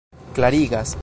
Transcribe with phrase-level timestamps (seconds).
[0.33, 0.97] klarigas